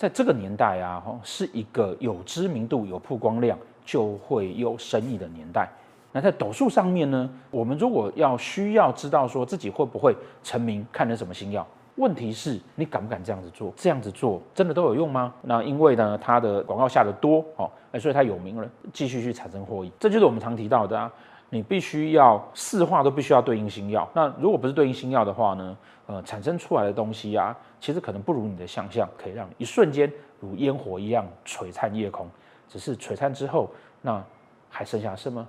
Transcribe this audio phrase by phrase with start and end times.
[0.00, 5.68] 在这个年代啊，是一个有知名度、有曝光量就会有生意的年代。
[6.10, 11.66] 那在斗数上面呢，我们如果要需要知道说自己会不会成名，看了什么星曜？
[11.96, 13.70] 问题是你敢不敢这样子做？
[13.76, 15.34] 这样子做真的都有用吗？
[15.42, 17.70] 那因为呢，它的广告下的多哦，
[18.00, 19.92] 所以它有名了，继续去产生获益。
[20.00, 21.12] 这就是我们常提到的啊，
[21.52, 24.08] 你必须要四化都必须要对应星曜。
[24.14, 25.76] 那如果不是对应星曜的话呢，
[26.06, 30.08] 呃，产生出来的东西啊，其实可能不如你的想象，可以让你一瞬间
[30.38, 32.30] 如烟火一样璀璨夜空。
[32.68, 33.68] 只是璀璨之后，
[34.00, 34.22] 那
[34.68, 35.44] 还剩下什么？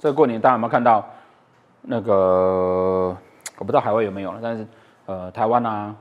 [0.00, 1.08] 这个过年大家有没有看到？
[1.82, 3.16] 那个
[3.58, 4.66] 我不知道海外有没有，但是
[5.06, 5.94] 呃，台湾啊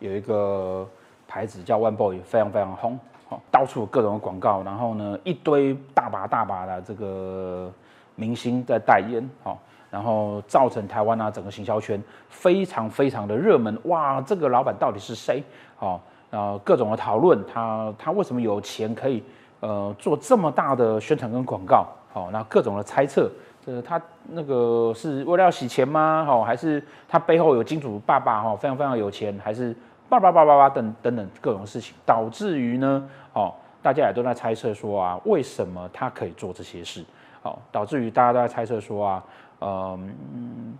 [0.00, 0.84] 有一个
[1.26, 7.72] 牌子叫 One Boy，非常非常红，好，到处有各种的广告，然后呢一堆大把大把的这个
[8.14, 9.58] 明星在代言，好，
[9.90, 15.42] 然后造成台湾啊整个行销圈非常非常的热门，哇，这个老板到底是谁？
[15.76, 19.22] 好，然后各种的讨论，他他为什么有钱可以
[19.60, 21.86] 呃做这么大的宣传跟广告？
[22.12, 23.30] 好，那各种的猜测。
[23.66, 26.22] 呃，他那个是为了要洗钱吗？
[26.28, 29.74] 哈，还是他背后有金主爸爸哈，非常非常有钱，还是
[30.08, 37.04] 叭叭叭叭叭等等等各种事情，导致于呢，哦，大家也都在猜测说啊，为什么他可以做这些事？
[37.42, 39.24] 好，导致于大家都在猜测说啊，
[39.60, 40.76] 嗯，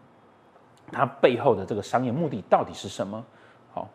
[0.92, 3.24] 他背后的这个商业目的到底是什么？
[3.72, 3.88] 好，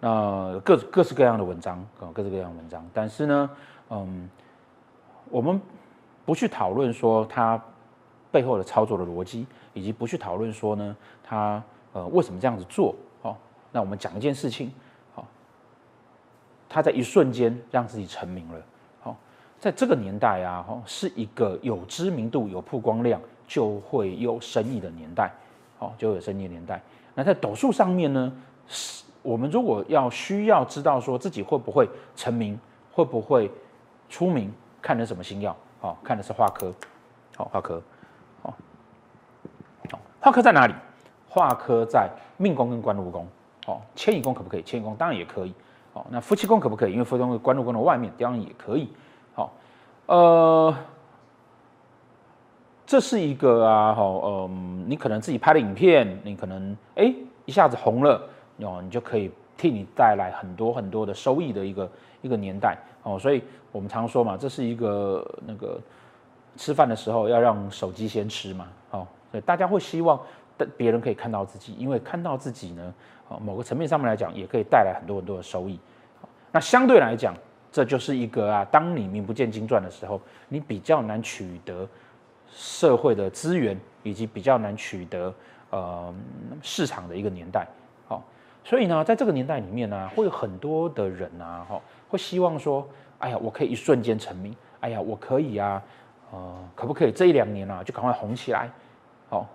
[0.00, 3.50] 那各各式各样的文章，各式各样的文章，但是呢，
[3.90, 4.28] 嗯，
[5.30, 5.60] 我们
[6.24, 7.60] 不去讨论说他。
[8.32, 11.62] 背后的操作的逻辑，以及不去讨论说呢，他
[11.94, 12.94] 呃为什么这样子做？
[13.72, 14.72] 那我们讲一件事情，
[15.14, 15.26] 好，
[16.68, 18.60] 他在一瞬间让自己成名了。
[19.00, 19.16] 好，
[19.58, 25.30] 在这个年代啊，哈，是一个有知名度、有曝光量就会有生意的年代。
[25.78, 26.80] 好，就有生意的年代。
[27.14, 28.32] 那在斗数上面呢，
[28.66, 32.58] 是我们如果要需要知道说自己会不会成名，
[32.92, 33.50] 会不会
[34.08, 35.54] 出名，看的什么星曜？
[35.80, 36.72] 好，看的是化科。
[37.36, 37.82] 好，化科。
[40.18, 40.74] 化科在哪里？
[41.28, 43.24] 化科在命宫跟官禄宫。
[43.66, 44.62] 哦，迁移宫可不可以？
[44.62, 45.52] 迁移宫当然也可以。
[45.92, 46.92] 哦，那夫妻宫可不可以？
[46.92, 48.88] 因为夫妻宫官禄宫的外面，当然也可以。
[49.34, 49.52] 好，
[50.06, 50.74] 呃，
[52.86, 58.22] 这是一个啊，好，嗯，你可能自己拍的影片，你可能哎一下子红了，
[58.58, 61.90] 哦，你就可以替你带来很多很多的收益的一个
[62.22, 62.76] 一个年代。
[63.02, 65.80] 哦，所以我们常说嘛，这是一个那个
[66.56, 68.68] 吃饭的时候要让手机先吃嘛。
[68.90, 69.06] 哦。
[69.32, 70.20] 对，大家会希望
[70.76, 72.94] 别人可以看到自己，因为看到自己呢，
[73.28, 75.78] 啊，某个层面上面来讲，也可以带来很多很多的收益。
[76.52, 77.34] 那相对来讲，
[77.70, 81.86] 这就是一个啊，当你名不见经传的时候，你比较难取得
[82.48, 85.34] 社会的资源，以及比较难取得
[85.70, 86.14] 呃
[86.62, 87.66] 市场的一个年代。
[88.08, 88.22] 好，
[88.64, 92.86] 所以呢，在这个年代里面呢，会有很多的人啊，哈，会希望说，
[93.18, 95.82] 哎呀，我可以一瞬间成名，哎呀，我可以啊，
[96.30, 98.70] 呃，可不可以这一两年啊，就赶快红起来？
[99.28, 99.46] 好，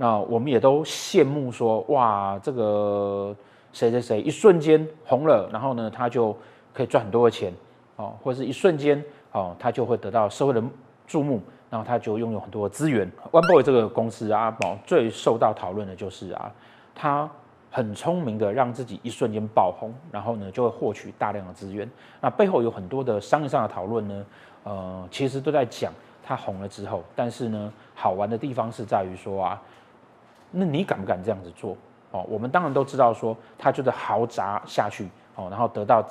[0.00, 3.34] 那我们也都羡慕说，哇，这个
[3.72, 6.34] 谁谁谁一瞬间红了，然后呢，他就
[6.72, 7.52] 可以赚很多的钱，
[7.96, 10.62] 哦，或者是一瞬间，哦，他就会得到社会的
[11.04, 13.10] 注目，然后他就拥有很多的资源。
[13.32, 16.48] OneBoy 这个公司啊，哦，最受到讨论的就是啊，
[16.94, 17.28] 他
[17.68, 21.90] 很聪明的让自己一瞬间爆红，然后呢，就会获取大量的资源。
[22.20, 24.26] 那背后有很多的商业上的讨论呢，
[24.62, 25.92] 呃，其实都在讲。
[26.20, 29.62] 他红了之后，但是呢，好玩的地方是在于说啊，
[30.50, 31.76] 那你敢不敢这样子做？
[32.10, 36.02] 哦，我们当然都知道说，他就是豪砸下去，哦，然后得到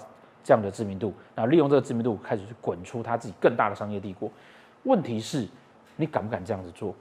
[0.43, 4.29] 这样的知名度，然后利用这个知名度开始去滚出他自己更大的商业帝国。
[4.83, 5.47] 问题是，
[5.95, 6.93] 你敢不敢这样子做？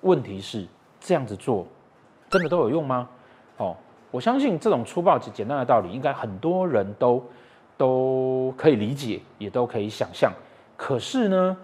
[0.00, 0.66] 问题是，
[0.98, 1.66] 这样子做
[2.28, 3.08] 真的都有用吗？
[3.58, 3.76] 哦，
[4.10, 7.24] 我相信这种粗暴简简单的道理，应该很多人都
[7.76, 10.32] 都可以理解，也都可以想象。
[10.76, 11.56] 可是呢，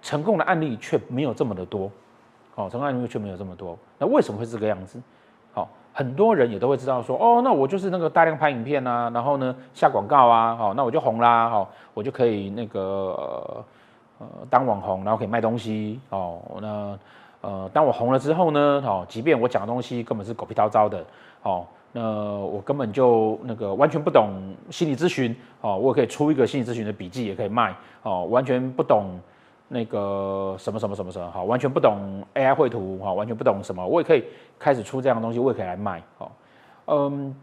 [0.00, 1.90] 成功的案例却没有这么的多，
[2.56, 5.00] 哦，成功案例却没有这么多，那为什么会这个样子？
[5.52, 13.62] 好，很多人也都会知道说，哦，那我就是那个大量拍影片啊，然后呢下广告啊，好，那我就红啦，好，我就可以那个
[14.18, 16.98] 呃，当网红，然后可以卖东西，哦，那
[17.42, 21.04] 呃当我红了之后呢，哦，即便我讲的东西根本是狗屁倒灶的，
[21.42, 24.30] 哦，那我根本就那个完全不懂
[24.70, 29.20] 心理咨询，哦，我也可以出一个心理咨询的笔记也可以卖，哦，完全不懂。
[29.68, 34.24] 那个什么什么什么什么好，完全不懂 AI 绘图哈，完全不懂什么，我也可以
[34.58, 36.30] 开始出这样的东西，我也可以来卖哈。
[36.86, 37.34] 嗯，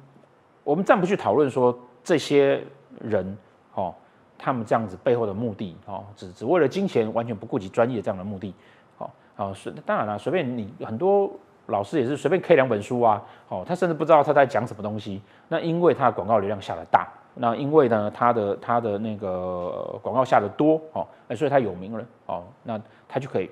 [0.64, 2.64] 我们暂不去讨论说这些
[3.02, 3.38] 人
[3.74, 3.94] 哈，
[4.38, 8.54] 他们这样子背后的目的哈，只只为了金钱，完全不顾及专业这样的目的。
[8.98, 11.30] 好，啊，随当然了，随便你很多
[11.66, 15.22] 老师也是随便 K 两本书啊，哦，他甚至不知道他在讲什么东西。
[15.50, 23.50] 那因为他的广告流量下的大，那因为呢，他的他的那个广告下的多，哦，所以他有名了，哦，那他就可以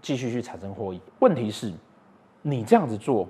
[0.00, 1.00] 继续去产生获益。
[1.18, 1.72] 问题是，
[2.40, 3.28] 你这样子做，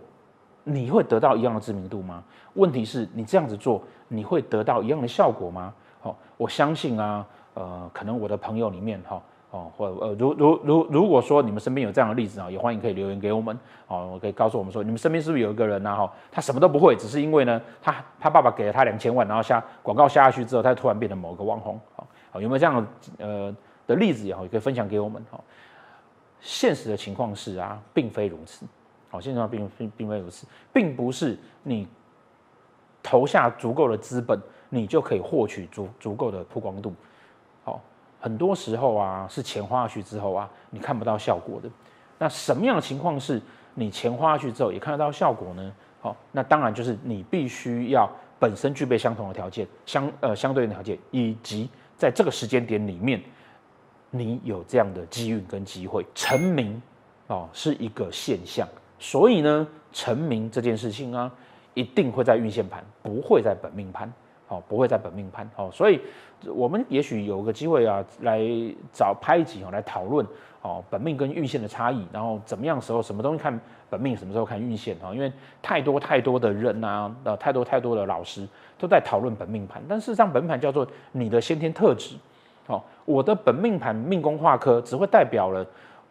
[0.64, 2.22] 你会得到一样的知名度吗？
[2.54, 5.74] 问题是你这样子做，你会得到一样的效果吗？
[6.02, 9.20] 哦，我相信啊，呃，可能我的朋友里面哈。
[9.52, 13.56] 哦或呃，如如如如果说你们身边有这样的例子啊，也欢迎可以留言给我们，
[13.86, 15.94] 哦，我可以告诉我们说，你们身边是不是有一个人呢？
[15.94, 22.88] 哈，他什么都不会，只是因为呢，他他爸爸给了他两千万，然后下广告下下去之后，他突然变成某个网红，好，有没有这样的
[23.18, 23.56] 呃
[23.86, 25.38] 的例子也好，也可以分享给我们，哈。
[26.40, 28.66] 现实的情况是啊，并非如此，
[29.08, 31.86] 好，现实并并并非如此，并不是你
[33.00, 36.92] 投下足够的资本，你就可以获取足足够的曝光度，
[38.22, 41.68] 很多时候啊，是钱花下去之后啊，你看不到效果的。
[42.18, 43.42] 那什么样的情况是
[43.74, 45.72] 你钱花下去之后也看得到效果呢？
[46.00, 48.08] 好，那当然就是你必须要
[48.38, 53.20] 本身具备相同的条件，相呃相对的条件，以及在这个时间点里面，
[54.10, 56.80] 你有这样的机运跟机会成名
[57.26, 58.68] 哦，是一个现象。
[59.00, 61.28] 所以呢，成名这件事情啊，
[61.74, 64.12] 一定会在运线盘，不会在本命盘。
[64.52, 65.98] 哦，不会在本命盘哦，所以
[66.54, 68.38] 我们也许有个机会啊，来
[68.92, 70.26] 找拍一集哦，来讨论
[70.60, 73.58] 哦，本命跟运线的差异，然后怎么样时候什么东西看
[73.88, 75.08] 本命，什么时候看运线啊？
[75.14, 75.32] 因为
[75.62, 78.46] 太多太多的人啊，呃，太多太多的老师
[78.78, 82.14] 都在讨论本命盘，但事实上本命盘叫做你的先天特质。
[82.66, 85.66] 哦，我的本命盘命宫化科只会代表了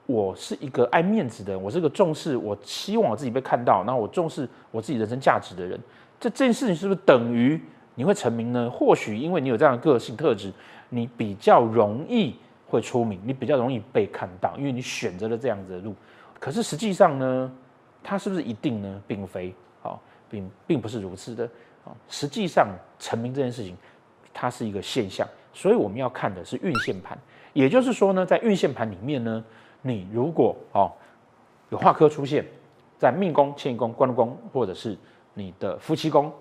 [0.08, 5.80] 我是一个爱面子的人，我是一个重视，我希望我自己被看到，然后我重视我自己人生价值的人。
[6.20, 7.62] 这这件事情是不是等于？
[7.96, 8.70] 你会成名呢？
[8.70, 10.52] 或许因为你有这样的个性特质，
[10.90, 12.36] 你比较容易
[12.68, 15.94] 会出名，你比较容易被看到，因为你选择了这样子的路。
[16.40, 17.52] 可是实际上呢，
[18.02, 19.02] 它是不是一定呢？
[19.06, 21.46] 并非，好，并并不是如此的。
[21.84, 23.76] 啊，实际上成名这件事情，
[24.34, 27.18] 它是一个现象，所以我们要看的是运线盘。
[27.54, 29.44] 也就是说呢，在运线盘里面呢，
[29.82, 30.92] 你如果哦
[31.70, 32.46] 有化科出现
[32.98, 34.98] 在命宫、迁移宫、官禄宫，或者是
[35.34, 36.32] 你的夫妻宫。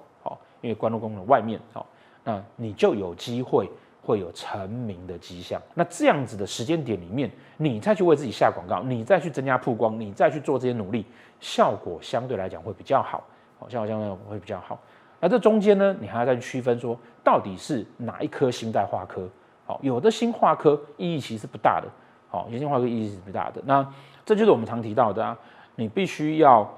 [0.61, 1.87] 因为官禄宫的外面，好，
[2.25, 3.69] 那你就有机会
[4.03, 5.61] 会有成名的迹象。
[5.75, 11.05] 那这样子的时间点里面，你再去为自己下广告，你再去增加曝光，你再去做这些努力，
[11.41, 13.23] 效果相对来讲会比较好，
[13.59, 14.79] 好，效果相对会比较好。
[15.21, 19.29] 那这中间呢，你还要再去区分说，到底是哪一颗星在化科？
[19.67, 21.87] 好，有的星化科意义其实不大的，
[22.29, 23.63] 好，有些化科意义是不大的。
[23.67, 23.87] 那
[24.25, 25.37] 这就是我们常提到的啊，
[25.77, 26.69] 你必须要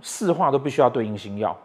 [0.00, 1.56] 四化都必须要对应星耀。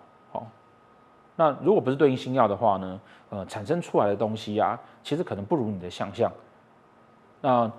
[1.38, 3.00] 那如果不是对应星曜的话呢？
[3.30, 6.32] 呃，产生出来的东西啊，其实可能不如你的想象。
[7.42, 7.70] 那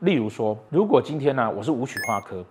[0.00, 2.44] 例如说，如果今天呢、我是武曲化科，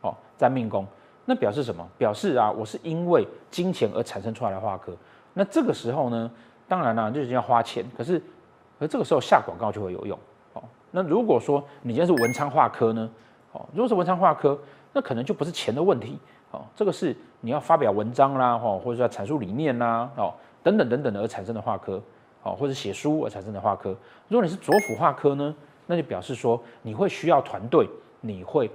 [0.00, 0.86] 哦，在命宫，
[1.24, 1.84] 那表示什么？
[1.98, 4.96] 表示啊，我是因为金钱而产生出来的化科。
[5.32, 6.30] 那这个时候呢，
[6.68, 7.84] 当然啦、啊，就是要花钱。
[7.98, 8.22] 可是，
[8.78, 10.16] 而这个时候下广告就会有用。
[10.52, 10.62] 哦，
[10.92, 13.10] 那如果说你今天是文昌化科呢？
[13.50, 14.56] 哦，如果是文昌化科，
[14.92, 16.16] 那可能就不是钱的问题。
[16.54, 22.00] 哦，这个是你要发表文章啦，或或者说阐述理念啦，哦，等等等等的而产生的化科，
[22.44, 23.90] 哦，或者写书而产生的化科。
[24.28, 25.54] 如果你是左辅画科呢，
[25.86, 27.88] 那就表示说你会需要团队，
[28.20, 28.70] 你会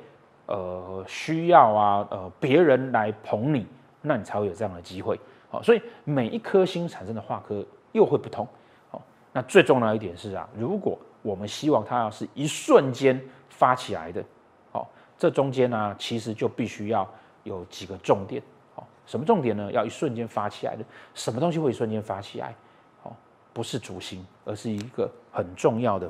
[0.47, 3.65] 呃需要啊呃别人来捧你，
[4.01, 5.17] 那你才会有这样的机会。
[5.49, 8.45] 好，所以每一颗星产生的画科又会不同。
[8.91, 9.01] 好，
[9.31, 14.21] 那最重要一点是啊，如果我们希望它要是一瞬间发起来的，
[14.73, 14.85] 好，
[15.17, 17.07] 这中间呢其实就必须要。
[17.43, 18.41] 有几个重点，
[18.75, 19.71] 好，什么重点呢？
[19.71, 22.53] 要一瞬间发起来的，什么东西会一瞬间发起来？
[23.01, 23.15] 好，
[23.53, 26.09] 不是主星，而是一个很重要的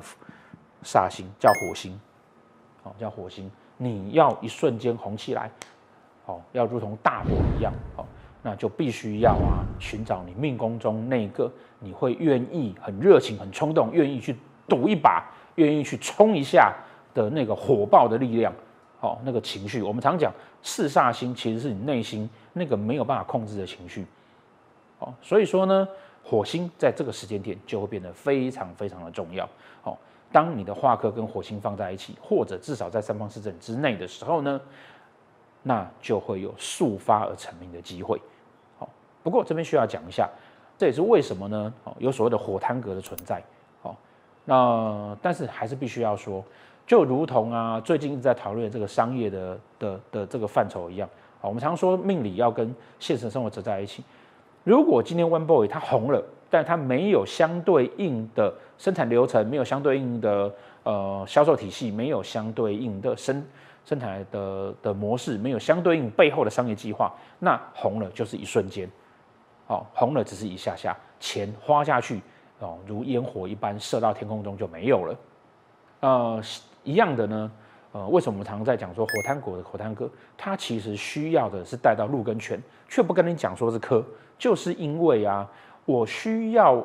[0.82, 1.98] 煞星，叫火星，
[2.82, 3.50] 好，叫火星。
[3.76, 5.50] 你要一瞬间红起来，
[6.26, 8.06] 好，要如同大火一样，好，
[8.42, 14.36] 那就必须要啊，寻找你命宫中那个你会愿意很热情、很冲动、愿意去
[14.68, 16.76] 赌一把、愿意去冲一下
[17.14, 18.52] 的那个火爆的力量。
[19.00, 20.30] 好，那个情绪，我们常讲
[20.62, 24.06] 四煞星其实是你内心那个没有办法控制的情绪。
[24.98, 25.88] 好，所以说呢，
[26.22, 29.48] 火星在这个时间点就会变得非常非常的重要。
[29.80, 29.96] 好，
[30.30, 34.60] 当你的化科跟火星放在一起，或者至少在三方四正之内的时候呢，
[35.62, 38.20] 那就会有速发而成名的机会。
[38.78, 38.86] 好，
[39.22, 40.28] 不过这边需要讲一下，
[40.76, 41.72] 这也是为什么呢？
[41.84, 43.42] 好，有所谓的火贪格的存在。
[43.80, 43.96] 好，
[44.44, 46.44] 那但是还是必须要说。
[46.90, 51.08] 就如同啊，最近一直在讨论这个商业的的的这个范畴一样
[51.40, 54.02] 啊，我们常说命理要跟现实生活走在一起。
[54.64, 56.20] 如果今天 One Boy 它红了，
[56.50, 63.40] 但它没有相对应的生产流程，没有相对应的呃销售体系，没有相对应的生
[63.84, 68.90] 生产的的模式，没有相对应背后的商业计划，那红了就是一瞬间，
[69.68, 72.20] 哦，红了只是一下下，钱花下去，
[72.58, 75.16] 哦，如烟火一般射到天空中就没有了。
[76.00, 76.40] 呃，
[76.84, 77.50] 一样的呢，
[77.92, 84.04] 呃，为什么我们常常在讲说火炭国的火炭哥，他其实需要的是带到禄跟权，却不跟你讲说是科，
[84.38, 85.48] 就是因为啊，
[85.84, 86.84] 我需要。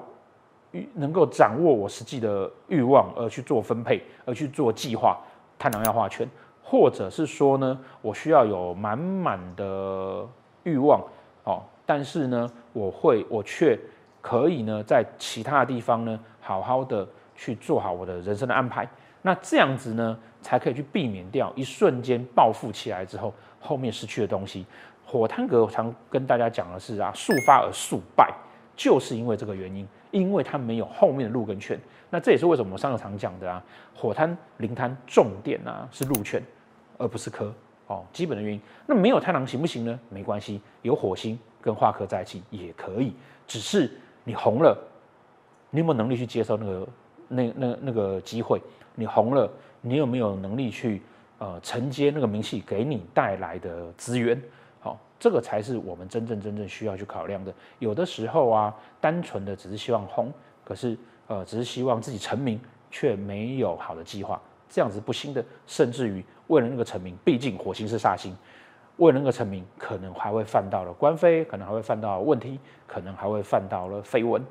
[0.95, 5.17] 能够掌握我实际的欲望而去做分配，而去做计划，
[5.57, 6.27] 贪狼要画圈，
[6.62, 10.27] 或者是说呢，我需要有满满的
[10.63, 11.01] 欲望
[11.45, 13.79] 哦，但是呢，我会我却
[14.19, 17.07] 可以呢，在其他的地方呢，好好的
[17.38, 18.86] 去做好我的人生的安排，
[19.25, 24.63] 那这样子呢，才可以去避免掉一瞬间暴富起来之后，后面失去的东西。
[25.03, 28.32] 火贪格常跟大家讲的是啊，速发而速败，
[28.75, 29.88] 就是因为这个原因。
[30.12, 31.77] 因为它没有后面的路跟券，
[32.12, 33.62] 那这也是为什么我上个常讲的啊，
[33.96, 36.39] 火贪、铃贪重点啊是路券，
[37.00, 37.51] 而不是科
[37.88, 38.62] 哦，基本的原因。
[38.86, 40.00] 那没有太狼行不行呢？
[40.10, 43.15] 没关系，有火星跟化科在一起也可以，
[43.48, 43.91] 只是
[44.24, 44.77] 你红了，
[45.72, 46.88] 你有没有能力去接受那个
[47.27, 48.62] 那那那个机会？
[48.95, 49.49] 你红了，
[49.81, 51.01] 你有没有能力去
[51.37, 54.41] 呃承接那个名气给你带来的资源？
[54.79, 57.53] 好这个才是我们真正真正需要去考量的。
[57.79, 60.31] 有的时候啊，单纯的只是希望红，
[60.63, 60.97] 可是
[61.27, 62.59] 呃，只是希望自己成名，
[62.89, 65.43] 却没有好的计划，这样子不行的。
[65.65, 68.35] 甚至于为了那个成名，毕竟火星是煞星，
[68.97, 74.41] 为了那个成名，可能还会犯到了官非，可能还会犯到问题，可能还会犯到了绯闻。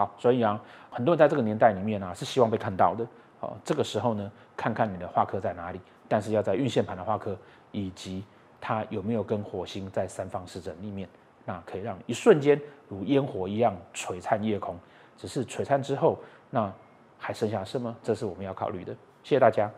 [0.00, 0.58] 好，所以啊，
[0.90, 3.06] 很多人在这个年代里面啊，是希望被看到的。
[3.38, 7.36] 好，这个时候呢，看看你的画科在哪里，但是要在运线盘的画科
[7.72, 8.24] 以及。
[8.62, 11.08] 它有没有跟火星在三方四正里面？
[11.46, 14.78] 那可以让一瞬间如烟火一样璀璨夜空。
[15.16, 16.18] 只是璀璨之后，
[16.50, 16.70] 那
[17.18, 17.96] 还剩下什么？
[18.02, 18.92] 这是我们要考虑的。
[19.22, 19.70] 谢谢大家。